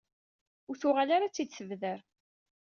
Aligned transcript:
Ur 0.69 0.75
tuɣal 0.81 1.09
ara 1.15 1.25
ad 1.27 1.33
t-id-tebder. 1.33 1.99